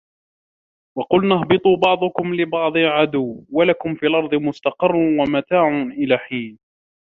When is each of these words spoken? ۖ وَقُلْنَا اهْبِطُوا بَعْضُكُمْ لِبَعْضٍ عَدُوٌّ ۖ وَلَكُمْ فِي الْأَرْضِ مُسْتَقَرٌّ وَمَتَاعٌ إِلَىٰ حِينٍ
ۖ 0.95 0.97
وَقُلْنَا 0.99 1.35
اهْبِطُوا 1.35 1.77
بَعْضُكُمْ 1.77 2.35
لِبَعْضٍ 2.35 2.77
عَدُوٌّ 2.77 3.33
ۖ 3.41 3.47
وَلَكُمْ 3.51 3.95
فِي 3.95 4.05
الْأَرْضِ 4.07 4.35
مُسْتَقَرٌّ 4.35 4.95
وَمَتَاعٌ 4.95 5.81
إِلَىٰ 5.81 6.17
حِينٍ 6.17 6.59